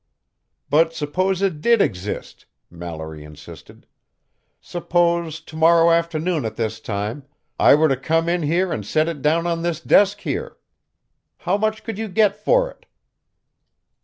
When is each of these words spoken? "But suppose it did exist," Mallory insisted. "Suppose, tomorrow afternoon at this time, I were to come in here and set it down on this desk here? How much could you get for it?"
"But 0.67 0.95
suppose 0.95 1.43
it 1.43 1.61
did 1.61 1.79
exist," 1.79 2.47
Mallory 2.71 3.23
insisted. 3.23 3.85
"Suppose, 4.59 5.39
tomorrow 5.39 5.91
afternoon 5.91 6.43
at 6.43 6.55
this 6.55 6.79
time, 6.79 7.27
I 7.59 7.75
were 7.75 7.87
to 7.87 7.95
come 7.95 8.27
in 8.27 8.41
here 8.41 8.71
and 8.71 8.83
set 8.83 9.07
it 9.07 9.21
down 9.21 9.45
on 9.45 9.61
this 9.61 9.79
desk 9.79 10.21
here? 10.21 10.57
How 11.37 11.55
much 11.55 11.83
could 11.83 11.99
you 11.99 12.07
get 12.07 12.35
for 12.35 12.67
it?" 12.71 12.87